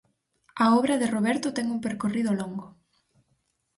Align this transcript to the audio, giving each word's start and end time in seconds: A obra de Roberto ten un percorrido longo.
A 0.63 0.65
obra 0.79 0.95
de 1.01 1.11
Roberto 1.15 1.47
ten 1.57 1.65
un 1.75 1.79
percorrido 1.85 2.31
longo. 2.39 2.67